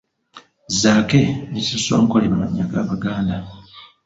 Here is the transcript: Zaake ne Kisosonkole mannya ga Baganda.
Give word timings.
Zaake 0.79 1.21
ne 1.51 1.59
Kisosonkole 1.65 2.27
mannya 2.31 2.65
ga 2.71 2.81
Baganda. 2.89 3.37